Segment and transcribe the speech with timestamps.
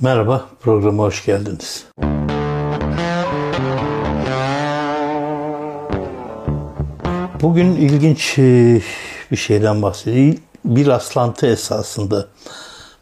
[0.00, 1.86] Merhaba, programa hoş geldiniz.
[7.42, 8.82] Bugün ilginç e,
[9.30, 10.40] bir şeyden bahsedeyim.
[10.64, 12.28] Bir rastlantı esasında.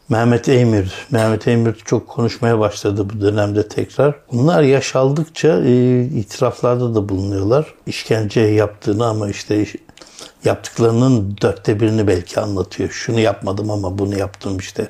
[0.09, 4.15] Mehmet Eymür, Mehmet Eymür çok konuşmaya başladı bu dönemde tekrar.
[4.31, 7.73] Bunlar yaş aldıkça e, itiraflarda da bulunuyorlar.
[7.85, 9.65] İşkence yaptığını ama işte
[10.45, 12.89] yaptıklarının dörtte birini belki anlatıyor.
[12.89, 14.89] Şunu yapmadım ama bunu yaptım işte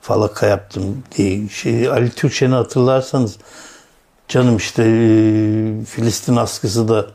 [0.00, 1.48] falaka yaptım diye.
[1.48, 3.36] Şey, Ali Türkçen'i hatırlarsanız
[4.28, 7.06] canım işte e, Filistin askısı da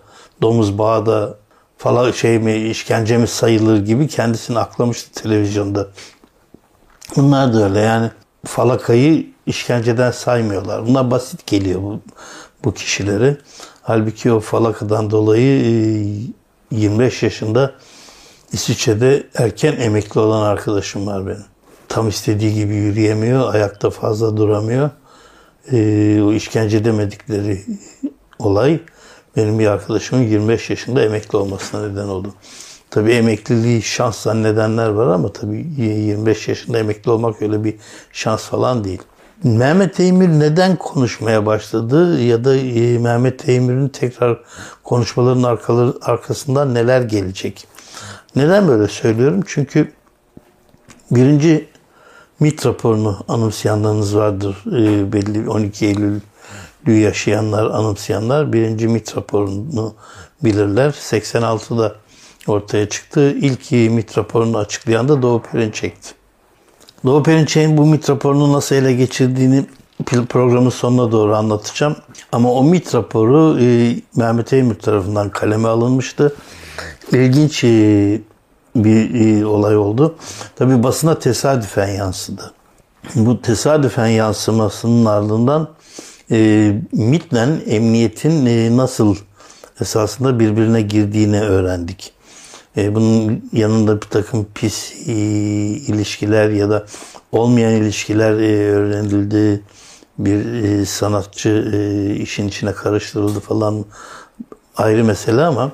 [0.41, 1.37] domuz bağı da
[1.77, 5.87] falan şey mi işkence mi sayılır gibi kendisini aklamıştı televizyonda.
[7.15, 8.11] Bunlar da öyle yani
[8.45, 10.87] falakayı işkenceden saymıyorlar.
[10.87, 12.01] Bunlar basit geliyor bu,
[12.63, 13.37] bu kişileri.
[13.81, 15.63] Halbuki o falakadan dolayı
[16.71, 17.73] 25 e, yaşında
[18.51, 21.45] İsviçre'de erken emekli olan arkadaşım var benim.
[21.89, 24.89] Tam istediği gibi yürüyemiyor, ayakta fazla duramıyor.
[25.71, 27.61] Ee, o işkence demedikleri
[28.39, 28.79] olay
[29.35, 32.33] benim bir arkadaşımın 25 yaşında emekli olmasına neden oldu.
[32.89, 37.75] Tabii emekliliği şans zannedenler var ama tabii 25 yaşında emekli olmak öyle bir
[38.11, 39.01] şans falan değil.
[39.43, 44.39] Mehmet Eymür neden konuşmaya başladı ya da e, Mehmet Eymür'ün tekrar
[44.83, 47.67] konuşmaların arkaları, arkasından neler gelecek?
[48.35, 49.43] Neden böyle söylüyorum?
[49.47, 49.91] Çünkü
[51.11, 51.67] birinci
[52.39, 54.57] MIT raporunu anımsayanlarınız vardır.
[54.67, 56.19] E, belli 12 Eylül
[56.87, 59.93] yaşayanlar, anımsayanlar birinci MIT raporunu
[60.43, 60.89] bilirler.
[60.89, 61.95] 86'da
[62.47, 63.31] ortaya çıktı.
[63.31, 66.09] İlk MIT raporunu açıklayan da Doğu Perinçek'ti.
[67.05, 69.65] Doğu Perinçek'in bu MIT raporunu nasıl ele geçirdiğini
[70.29, 71.95] programın sonuna doğru anlatacağım.
[72.31, 76.35] Ama o MIT raporu e, Mehmet Eymür tarafından kaleme alınmıştı.
[77.11, 78.21] İlginç e,
[78.75, 80.15] bir e, olay oldu.
[80.55, 82.53] Tabi basına tesadüfen yansıdı.
[83.15, 85.69] Bu tesadüfen yansımasının ardından
[86.31, 89.15] e, MIT'le emniyetin e, nasıl
[89.81, 92.13] esasında birbirine girdiğini öğrendik.
[92.77, 95.13] E, bunun yanında bir takım pis e,
[95.91, 96.85] ilişkiler ya da
[97.31, 99.61] olmayan ilişkiler e, öğrenildi.
[100.19, 103.85] Bir e, sanatçı e, işin içine karıştırıldı falan
[104.77, 105.71] ayrı mesele ama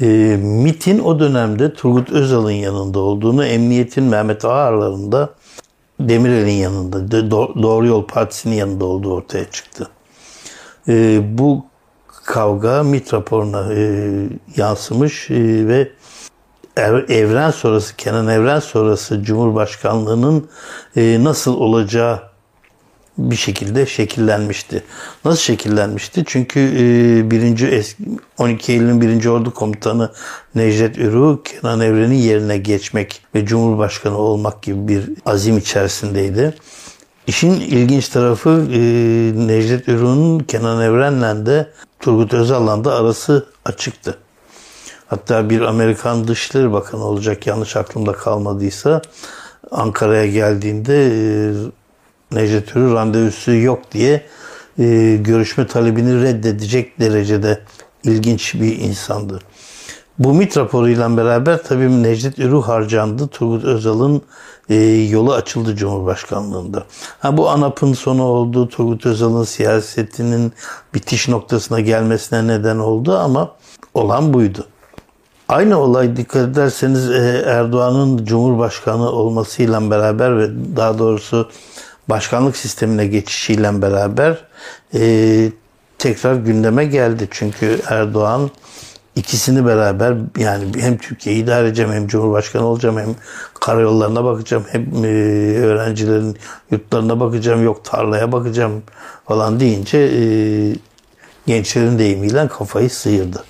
[0.00, 0.06] e,
[0.42, 5.30] MIT'in o dönemde Turgut Özal'ın yanında olduğunu, emniyetin Mehmet Ağarlarında
[6.00, 7.30] Demirel'in yanında,
[7.62, 9.88] Doğru Yol Partisi'nin yanında olduğu ortaya çıktı.
[10.88, 11.64] E, bu
[12.24, 14.10] kavga MIT raporuna e,
[14.56, 15.88] yansımış e, ve
[17.08, 20.48] evren sonrası, Kenan Evren sonrası Cumhurbaşkanlığının
[20.96, 22.33] e, nasıl olacağı
[23.18, 24.84] bir şekilde şekillenmişti.
[25.24, 26.22] Nasıl şekillenmişti?
[26.26, 26.60] Çünkü
[27.30, 28.04] birinci eski
[28.38, 30.12] 12 Eylül'ün birinci Ordu Komutanı
[30.54, 36.54] Necdet Ürü Kenan Evren'in yerine geçmek ve Cumhurbaşkanı olmak gibi bir azim içerisindeydi.
[37.26, 38.70] İşin ilginç tarafı
[39.46, 41.70] Necdet Ürü'nün Kenan Evren'le de
[42.00, 44.18] Turgut Özal'la da arası açıktı.
[45.06, 49.02] Hatta bir Amerikan Dışişleri Bakanı olacak yanlış aklımda kalmadıysa
[49.70, 51.52] Ankara'ya geldiğinde
[52.34, 54.22] Necdet Ürü randevusu yok diye
[54.78, 57.60] e, görüşme talebini reddedecek derecede
[58.04, 59.40] ilginç bir insandı.
[60.18, 63.28] Bu MIT raporuyla beraber tabii Necdet Ürü harcandı.
[63.28, 64.22] Turgut Özal'ın
[64.68, 64.74] e,
[65.10, 66.84] yolu açıldı Cumhurbaşkanlığında.
[67.20, 68.68] Ha, bu ANAP'ın sonu oldu.
[68.68, 70.52] Turgut Özal'ın siyasetinin
[70.94, 73.52] bitiş noktasına gelmesine neden oldu ama
[73.94, 74.66] olan buydu.
[75.48, 81.48] Aynı olay dikkat ederseniz e, Erdoğan'ın Cumhurbaşkanı olmasıyla beraber ve daha doğrusu
[82.08, 84.44] başkanlık sistemine geçişiyle beraber
[84.94, 85.50] e,
[85.98, 87.28] tekrar gündeme geldi.
[87.30, 88.50] Çünkü Erdoğan
[89.16, 93.14] ikisini beraber yani hem Türkiye'yi idare edeceğim hem Cumhurbaşkanı olacağım hem
[93.60, 95.08] karayollarına bakacağım hem e,
[95.58, 96.36] öğrencilerin
[96.70, 98.82] yurtlarına bakacağım yok tarlaya bakacağım
[99.26, 100.22] falan deyince e,
[101.46, 103.44] gençlerin deyimiyle kafayı sıyırdı.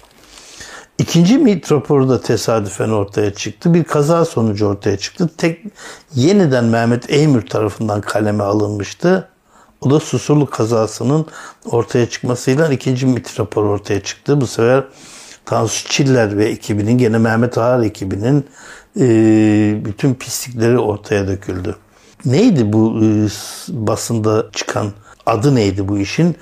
[0.99, 3.75] İkinci MİT raporu da tesadüfen ortaya çıktı.
[3.75, 5.31] Bir kaza sonucu ortaya çıktı.
[5.37, 5.65] Tek
[6.15, 9.29] yeniden Mehmet Eymür tarafından kaleme alınmıştı.
[9.81, 11.27] O da Susurluk kazasının
[11.65, 14.41] ortaya çıkmasıyla ikinci MİT raporu ortaya çıktı.
[14.41, 14.85] Bu sefer
[15.45, 18.47] Tansu Çiller ve ekibinin gene Mehmet Ağar ekibinin
[19.01, 19.07] e,
[19.85, 21.77] bütün pislikleri ortaya döküldü.
[22.25, 23.29] Neydi bu e,
[23.69, 24.93] basında çıkan
[25.27, 26.37] adı neydi bu işin?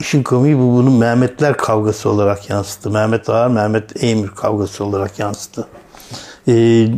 [0.00, 2.90] İşin komiği bu bunu Mehmetler kavgası olarak yansıttı.
[2.90, 5.66] Mehmet Ağar, Mehmet Eymür kavgası olarak yansıttı.
[6.48, 6.88] Ee,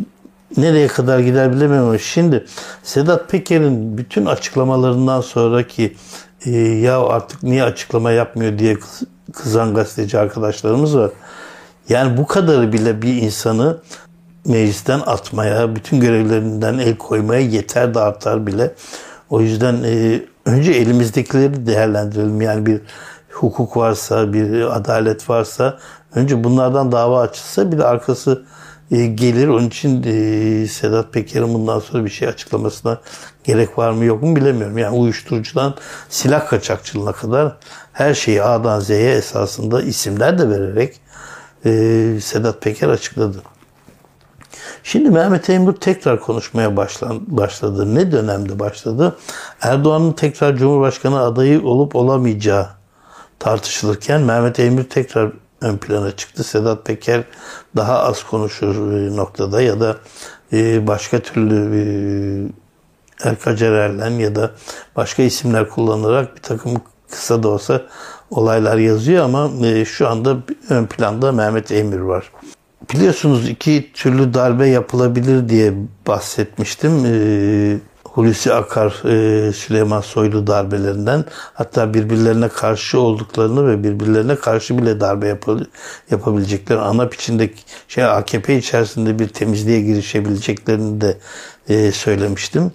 [0.56, 2.46] nereye kadar gider bilemiyorum ama şimdi
[2.82, 5.96] Sedat Peker'in bütün açıklamalarından sonraki
[6.46, 8.76] e, ya artık niye açıklama yapmıyor diye
[9.32, 11.10] kızan gazeteci arkadaşlarımız var.
[11.88, 13.78] Yani bu kadarı bile bir insanı
[14.44, 18.74] meclisten atmaya, bütün görevlerinden el koymaya yeter de artar bile.
[19.30, 22.40] O yüzden e, önce elimizdekileri değerlendirelim.
[22.40, 22.80] Yani bir
[23.30, 25.78] hukuk varsa, bir adalet varsa
[26.14, 28.42] önce bunlardan dava açılsa bir de arkası
[28.90, 29.48] e, gelir.
[29.48, 33.00] Onun için e, Sedat Peker'in bundan sonra bir şey açıklamasına
[33.44, 34.78] gerek var mı yok mu bilemiyorum.
[34.78, 35.74] Yani uyuşturucudan
[36.08, 37.56] silah kaçakçılığına kadar
[37.92, 41.00] her şeyi A'dan Z'ye esasında isimler de vererek
[41.64, 41.70] e,
[42.20, 43.42] Sedat Peker açıkladı.
[44.86, 46.76] Şimdi Mehmet Eymur tekrar konuşmaya
[47.26, 47.94] başladı.
[47.94, 49.16] Ne dönemde başladı?
[49.62, 52.68] Erdoğan'ın tekrar Cumhurbaşkanı adayı olup olamayacağı
[53.38, 56.44] tartışılırken Mehmet Eymur tekrar ön plana çıktı.
[56.44, 57.24] Sedat Peker
[57.76, 58.76] daha az konuşur
[59.16, 59.96] noktada ya da
[60.52, 61.56] e, başka türlü
[63.22, 64.50] e, Erka Cererlen ya da
[64.96, 66.72] başka isimler kullanarak bir takım
[67.10, 67.82] kısa da olsa
[68.30, 70.36] olaylar yazıyor ama e, şu anda
[70.68, 72.30] ön planda Mehmet Emir var.
[72.92, 75.74] Biliyorsunuz iki türlü darbe yapılabilir diye
[76.06, 76.92] bahsetmiştim.
[78.16, 81.24] Hulusi Akar, e, Süleyman Soylu darbelerinden
[81.54, 85.38] hatta birbirlerine karşı olduklarını ve birbirlerine karşı bile darbe
[86.10, 91.18] yapabilecekleri ana içindeki şey AKP içerisinde bir temizliğe girişebileceklerini de
[91.68, 92.72] e, söylemiştim.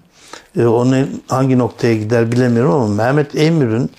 [0.58, 3.92] E, onun hangi noktaya gider bilemiyorum ama Mehmet Emir'in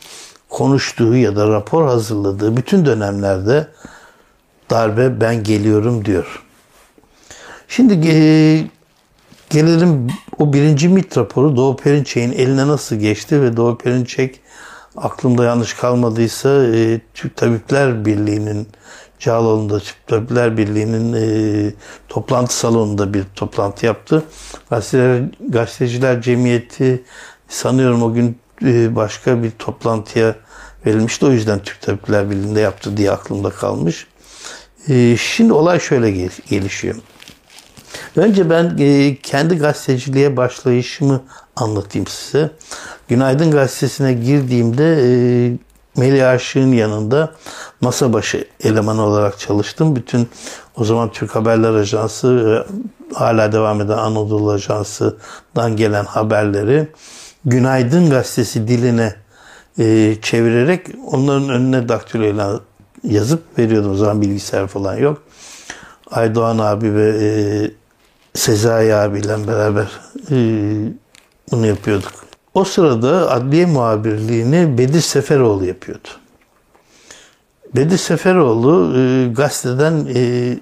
[0.48, 3.66] konuştuğu ya da rapor hazırladığı bütün dönemlerde
[4.72, 6.42] darbe ben geliyorum diyor.
[7.68, 8.14] Şimdi e,
[9.52, 10.06] Gelelim
[10.38, 14.40] o birinci MIT raporu Doğu Perinçek'in eline nasıl geçti ve Doğu Perinçek
[14.96, 18.68] aklımda yanlış kalmadıysa e, Türk Tabipler Birliği'nin
[19.18, 21.72] Cağaloğlu'nda Türk Tabipler Birliği'nin e,
[22.08, 24.24] toplantı salonunda bir toplantı yaptı.
[24.70, 27.02] Gazeteciler, Gazeteciler Cemiyeti
[27.48, 30.36] sanıyorum o gün e, başka bir toplantıya
[30.86, 31.26] verilmişti.
[31.26, 34.06] O yüzden Türk Tabipler Birliği'nde yaptı diye aklımda kalmış.
[34.88, 36.94] E, şimdi olay şöyle gel- gelişiyor.
[38.16, 41.22] Önce ben e, kendi gazeteciliğe başlayışımı
[41.56, 42.50] anlatayım size.
[43.08, 45.12] Günaydın Gazetesi'ne girdiğimde e,
[45.96, 47.32] Melih Aşık'ın yanında
[47.80, 49.96] masa başı elemanı olarak çalıştım.
[49.96, 50.28] Bütün
[50.76, 52.66] o zaman Türk Haberler Ajansı
[53.14, 56.88] hala devam eden Anadolu Ajansı'dan gelen haberleri
[57.44, 59.14] Günaydın Gazetesi diline
[59.78, 62.60] e, çevirerek onların önüne daktiloyla
[63.04, 63.92] yazıp veriyordum.
[63.92, 65.22] O zaman bilgisayar falan yok.
[66.10, 67.28] Aydoğan abi ve e,
[68.34, 69.88] Sezai abiyle beraber
[70.30, 70.36] e,
[71.52, 72.12] bunu yapıyorduk.
[72.54, 76.08] O sırada adliye muhabirliğini Bedir Seferoğlu yapıyordu.
[77.76, 80.58] Bedir Seferoğlu e, gazeteden e,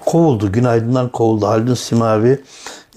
[0.00, 0.52] kovuldu.
[0.52, 1.46] Günaydın'dan kovuldu.
[1.46, 2.40] Haldun Simavi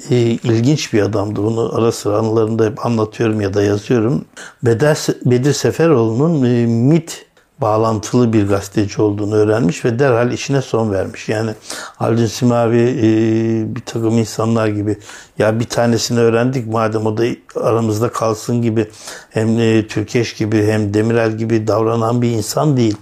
[0.09, 1.43] e, ilginç bir adamdı.
[1.43, 4.25] Bunu ara sıra anılarında hep anlatıyorum ya da yazıyorum.
[4.63, 7.25] Bedir, Bedir Seferoğlu'nun e, MIT
[7.61, 11.29] bağlantılı bir gazeteci olduğunu öğrenmiş ve derhal işine son vermiş.
[11.29, 11.51] Yani
[11.95, 14.97] Haldun Simavi e, bir takım insanlar gibi
[15.39, 17.23] ya bir tanesini öğrendik madem o da
[17.55, 18.89] aramızda kalsın gibi
[19.29, 22.97] hem e, Türkeş gibi hem Demirel gibi davranan bir insan değil.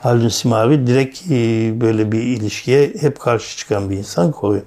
[0.00, 1.34] Haldun Simavi direkt e,
[1.80, 4.64] böyle bir ilişkiye hep karşı çıkan bir insan koyuyor.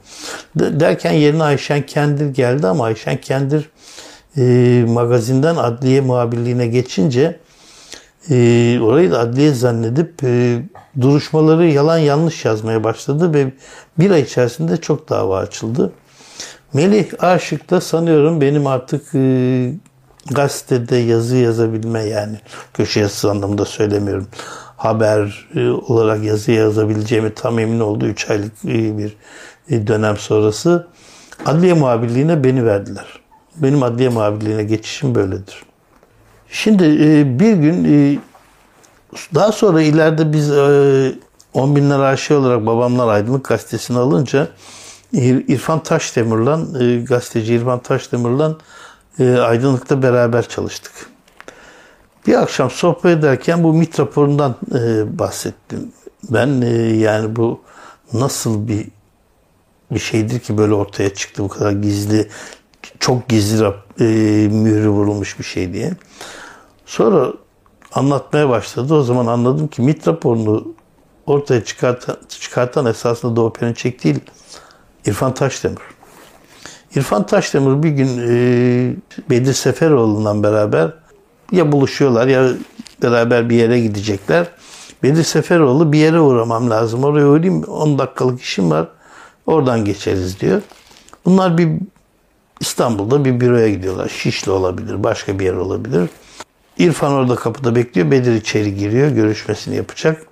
[0.55, 3.69] derken yerine Ayşen Kendir geldi ama Ayşen Kendir
[4.88, 7.39] magazinden adliye muhabirliğine geçince
[8.29, 10.62] e, orayı da adliye zannedip e,
[11.01, 13.51] duruşmaları yalan yanlış yazmaya başladı ve
[14.00, 15.94] bir ay içerisinde çok dava açıldı.
[16.73, 19.73] Melih Aşık da sanıyorum benim artık e,
[20.31, 22.38] gazetede yazı yazabilme yani
[22.73, 24.27] köşe yazısı anlamında söylemiyorum.
[24.77, 29.17] Haber e, olarak yazı yazabileceğimi tam emin oldu 3 aylık e, bir
[29.69, 30.88] e, dönem sonrası.
[31.45, 33.05] Adliye muhabirliğine beni verdiler.
[33.55, 35.63] Benim adliye muhabirliğine geçişim böyledir.
[36.51, 38.20] Şimdi e, bir gün e,
[39.36, 44.48] daha sonra ileride biz 10 e, binler arşiv olarak babamlar Aydınlık Gazetesi'ni alınca
[45.13, 48.55] İrfan Taşdemir'le gazeteci İrfan Taşdemir'le
[49.20, 50.93] Aydınlık'ta beraber çalıştık.
[52.27, 54.55] Bir akşam sohbet ederken bu MIT raporundan
[55.20, 55.91] bahsettim.
[56.29, 56.48] Ben
[56.96, 57.62] yani bu
[58.13, 58.88] nasıl bir
[59.91, 62.27] bir şeydir ki böyle ortaya çıktı bu kadar gizli
[63.00, 63.65] çok gizli
[64.00, 64.03] e,
[64.48, 65.91] mührü vurulmuş bir şey diye.
[66.91, 67.33] Sonra
[67.93, 68.93] anlatmaya başladı.
[68.93, 70.74] O zaman anladım ki MIT raporunu
[71.25, 74.19] ortaya çıkartan, çıkartan esasında Doğu Perinçek değil,
[75.05, 75.77] İrfan Taşdemir.
[76.95, 78.95] İrfan Taşdemir bir gün e,
[79.29, 80.93] Bedir Seferoğlu'ndan beraber
[81.51, 82.50] ya buluşuyorlar ya
[83.03, 84.48] beraber bir yere gidecekler.
[85.03, 87.03] Bedir Seferoğlu bir yere uğramam lazım.
[87.03, 88.88] Oraya uğrayayım 10 dakikalık işim var.
[89.45, 90.62] Oradan geçeriz diyor.
[91.25, 91.69] Bunlar bir
[92.60, 94.10] İstanbul'da bir büroya gidiyorlar.
[94.10, 96.10] Şişli olabilir, başka bir yer olabilir.
[96.81, 98.11] İrfan orada kapıda bekliyor.
[98.11, 99.09] Bedir içeri giriyor.
[99.09, 100.25] Görüşmesini yapacak.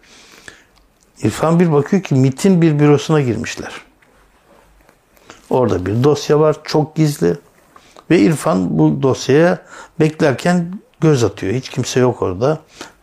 [1.24, 3.72] İrfan bir bakıyor ki MIT'in bir bürosuna girmişler.
[5.50, 6.56] Orada bir dosya var.
[6.64, 7.38] Çok gizli.
[8.10, 9.62] Ve İrfan bu dosyaya
[10.00, 11.54] beklerken göz atıyor.
[11.54, 12.60] Hiç kimse yok orada.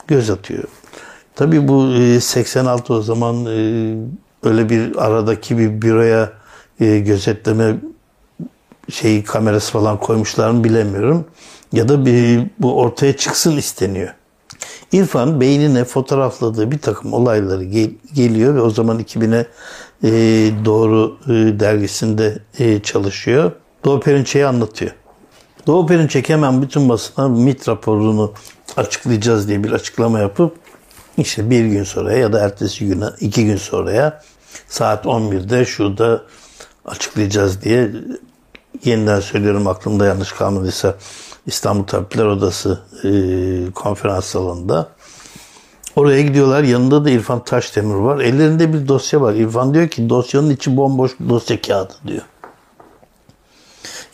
[0.06, 0.64] Göz atıyor.
[1.34, 3.46] Tabii bu 86 o zaman
[4.42, 6.32] öyle bir aradaki bir büroya
[6.78, 7.76] gözetleme
[8.90, 11.24] şeyi kamerası falan koymuşlar mı bilemiyorum.
[11.72, 14.14] Ya da bir, bu ortaya çıksın isteniyor.
[14.92, 19.46] İrfan beynine fotoğrafladığı bir takım olayları gel, geliyor ve o zaman 2000'e
[20.02, 20.10] e,
[20.64, 23.52] doğru e, dergisinde e, çalışıyor.
[23.84, 24.92] Doğu Perinçek'i anlatıyor.
[25.66, 28.32] Doğu Perinçek hemen bütün basına MIT raporunu
[28.76, 30.56] açıklayacağız diye bir açıklama yapıp
[31.18, 34.22] işte bir gün sonra ya da ertesi güne iki gün sonraya
[34.68, 36.22] saat 11'de şurada
[36.84, 37.90] açıklayacağız diye
[38.84, 40.94] yeniden söylüyorum aklımda yanlış kalmadıysa
[41.46, 43.10] İstanbul Tabipler Odası e,
[43.72, 44.88] konferans salonunda.
[45.96, 46.62] Oraya gidiyorlar.
[46.62, 48.20] Yanında da İrfan Taşdemir var.
[48.20, 49.34] Ellerinde bir dosya var.
[49.34, 52.22] İrfan diyor ki dosyanın içi bomboş dosya kağıdı diyor.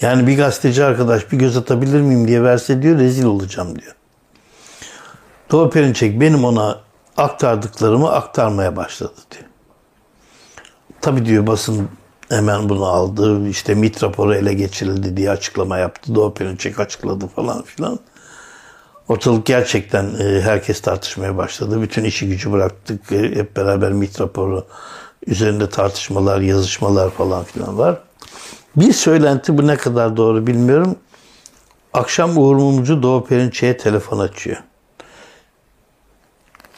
[0.00, 3.94] Yani bir gazeteci arkadaş bir göz atabilir miyim diye verse diyor rezil olacağım diyor.
[5.50, 6.80] Doğu Perinçek benim ona
[7.16, 9.44] aktardıklarımı aktarmaya başladı diyor.
[11.00, 11.88] Tabii diyor basın
[12.32, 13.48] hemen bunu aldı.
[13.48, 16.14] İşte MIT raporu ele geçirildi diye açıklama yaptı.
[16.14, 17.98] Doğu Perinçek açıkladı falan filan.
[19.08, 21.82] Ortalık gerçekten e, herkes tartışmaya başladı.
[21.82, 23.12] Bütün işi gücü bıraktık.
[23.12, 24.66] E, hep beraber MIT raporu
[25.26, 27.98] üzerinde tartışmalar, yazışmalar falan filan var.
[28.76, 30.96] Bir söylenti bu ne kadar doğru bilmiyorum.
[31.92, 34.56] Akşam Uğur Mumcu Doğu Perinçek'e telefon açıyor.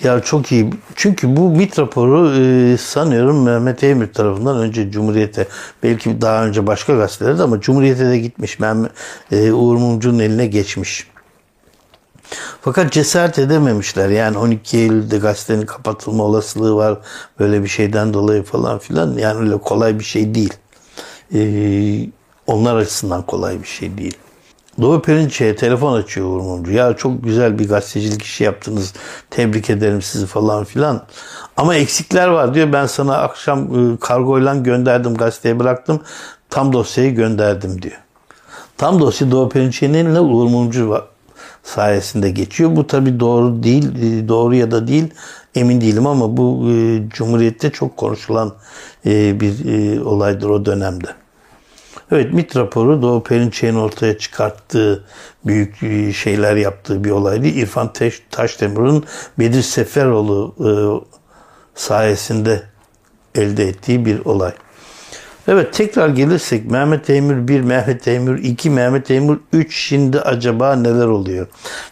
[0.02, 0.70] Ya çok iyi.
[0.96, 5.48] Çünkü bu MIT raporu e, sanıyorum Mehmet Emir tarafından önce Cumhuriyet'e
[5.82, 8.58] belki daha önce başka gazetelerde ama Cumhuriyet'e de gitmiş.
[8.58, 8.90] Mehmet,
[9.32, 11.06] e, Uğur Mumcu'nun eline geçmiş.
[12.60, 14.08] Fakat cesaret edememişler.
[14.08, 16.98] Yani 12 Eylül'de gazetenin kapatılma olasılığı var.
[17.38, 19.18] Böyle bir şeyden dolayı falan filan.
[19.18, 20.54] Yani öyle kolay bir şey değil.
[21.34, 22.10] Ee,
[22.46, 24.16] onlar açısından kolay bir şey değil.
[24.80, 26.72] Doğu Perinçek'e telefon açıyor Uğur Mumcu.
[26.72, 28.92] Ya çok güzel bir gazetecilik işi yaptınız.
[29.30, 31.02] Tebrik ederim sizi falan filan.
[31.56, 32.72] Ama eksikler var diyor.
[32.72, 36.00] Ben sana akşam e, kargoyla gönderdim gazeteye bıraktım.
[36.50, 38.00] Tam dosyayı gönderdim diyor.
[38.76, 41.02] Tam dosya Doğu Perinçek'in eline Uğur Mumcu
[41.62, 42.76] sayesinde geçiyor.
[42.76, 45.14] Bu tabi doğru değil, e, doğru ya da değil
[45.54, 48.54] emin değilim ama bu e, Cumhuriyet'te çok konuşulan
[49.06, 51.23] e, bir e, olaydır o dönemde.
[52.12, 55.04] Evet MIT raporu Doğu Perinçek'in ortaya çıkarttığı
[55.46, 57.46] büyük e, şeyler yaptığı bir olaydı.
[57.46, 57.92] İrfan
[58.30, 59.04] Taşdemir'in
[59.38, 60.70] Bedir Seferoğlu e,
[61.74, 62.62] sayesinde
[63.34, 64.52] elde ettiği bir olay.
[65.48, 71.06] Evet tekrar gelirsek Mehmet Emir 1, Mehmet Emir 2, Mehmet Emir 3 şimdi acaba neler
[71.06, 71.46] oluyor?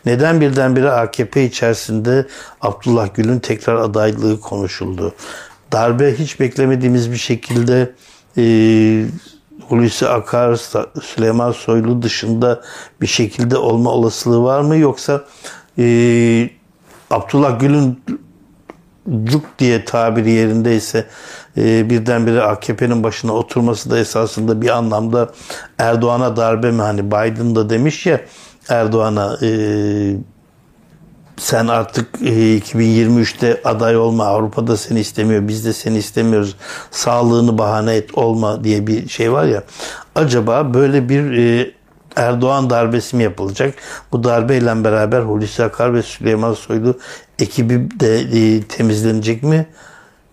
[0.06, 2.26] Neden birdenbire AKP içerisinde
[2.60, 5.14] Abdullah Gül'ün tekrar adaylığı konuşuldu?
[5.72, 7.94] Darbe hiç beklemediğimiz bir şekilde
[8.36, 8.44] e,
[9.68, 10.60] Hulusi Akar,
[11.02, 12.60] Süleyman Soylu dışında
[13.00, 14.76] bir şekilde olma olasılığı var mı?
[14.76, 15.24] Yoksa
[15.78, 16.50] e,
[17.10, 18.02] Abdullah Gül'ün
[19.24, 21.06] cuk diye tabiri yerindeyse
[21.56, 25.32] e, birdenbire AKP'nin başına oturması da esasında bir anlamda
[25.78, 26.82] Erdoğan'a darbe mi?
[26.82, 28.20] Hani Biden da demiş ya
[28.68, 29.48] Erdoğan'a e,
[31.36, 36.56] sen artık e, 2023'te aday olma Avrupa'da seni istemiyor biz de seni istemiyoruz
[36.90, 39.62] sağlığını bahane et olma diye bir şey var ya
[40.14, 41.70] acaba böyle bir e,
[42.16, 43.74] Erdoğan darbesi mi yapılacak?
[44.12, 46.98] Bu darbeyle beraber Hulusi Akar ve Süleyman Soylu
[47.38, 49.66] ekibi de e, temizlenecek mi?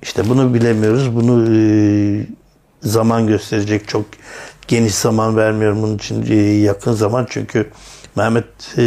[0.02, 1.16] İşte bunu bilemiyoruz.
[1.16, 2.28] Bunu e,
[2.82, 3.88] zaman gösterecek.
[3.88, 4.06] Çok
[4.68, 7.28] geniş zaman vermiyorum bunun için e, yakın zaman.
[7.30, 7.70] Çünkü
[8.16, 8.84] Mehmet e,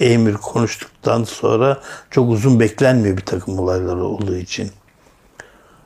[0.00, 4.70] Emir konuştuktan sonra çok uzun beklenmiyor bir takım olaylar olduğu için.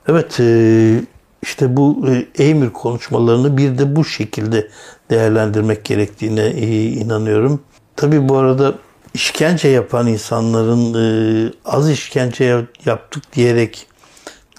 [0.09, 1.01] Evet e,
[1.43, 4.69] işte bu e, Emir konuşmalarını bir de bu şekilde
[5.11, 7.61] değerlendirmek gerektiğine e, inanıyorum.
[7.97, 8.75] Tabi bu arada
[9.15, 13.87] işkence yapan insanların e, az işkence yaptık diyerek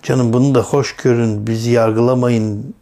[0.04, 2.76] canım bunu da hoş görün bizi yargılamayın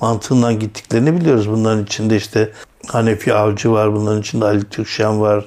[0.00, 1.50] mantığından gittiklerini biliyoruz.
[1.50, 2.52] Bunların içinde işte
[2.86, 5.44] Hanefi Avcı var, bunların içinde Ali Türkşen var,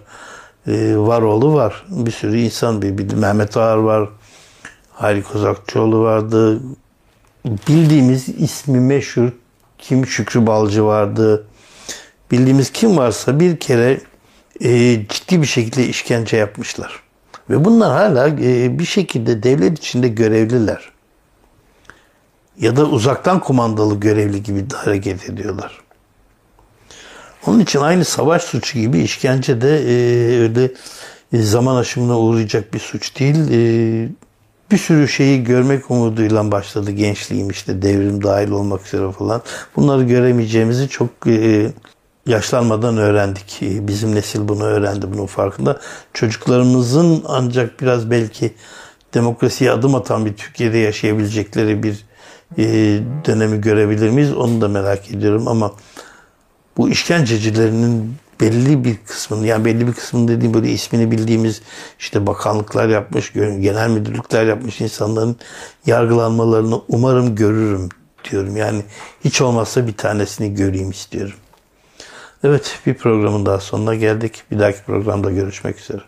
[0.67, 1.85] e, Varoğlu var.
[1.89, 4.09] Bir sürü insan, bir, bir Mehmet Ağar var,
[4.93, 6.59] Hayri Kozakçıoğlu vardı.
[7.45, 9.29] Bildiğimiz ismi meşhur
[9.77, 11.47] kim Şükrü Balcı vardı.
[12.31, 14.01] Bildiğimiz kim varsa bir kere
[14.61, 16.99] e, ciddi bir şekilde işkence yapmışlar.
[17.49, 20.91] Ve bunlar hala e, bir şekilde devlet içinde görevliler.
[22.59, 25.81] Ya da uzaktan kumandalı görevli gibi hareket ediyorlar.
[27.47, 30.71] Onun için aynı savaş suçu gibi işkence de e, öyle
[31.33, 33.35] e, zaman aşımına uğrayacak bir suç değil.
[33.51, 34.09] E,
[34.71, 39.41] bir sürü şeyi görmek umuduyla başladı gençliğim işte devrim dahil olmak üzere falan.
[39.75, 41.71] Bunları göremeyeceğimizi çok e,
[42.25, 43.57] yaşlanmadan öğrendik.
[43.61, 45.79] Bizim nesil bunu öğrendi, bunun farkında.
[46.13, 48.53] Çocuklarımızın ancak biraz belki
[49.13, 52.05] demokrasiye adım atan bir Türkiye'de yaşayabilecekleri bir
[52.57, 52.63] e,
[53.25, 54.33] dönemi görebilir miyiz?
[54.33, 55.71] Onu da merak ediyorum ama
[56.79, 61.61] bu işkencecilerinin belli bir kısmını yani belli bir kısmını dediğim böyle ismini bildiğimiz
[61.99, 65.35] işte bakanlıklar yapmış, genel müdürlükler yapmış insanların
[65.85, 67.89] yargılanmalarını umarım görürüm
[68.31, 68.57] diyorum.
[68.57, 68.83] Yani
[69.23, 71.37] hiç olmazsa bir tanesini göreyim istiyorum.
[72.43, 74.43] Evet bir programın daha sonuna geldik.
[74.51, 76.01] Bir dahaki programda görüşmek üzere.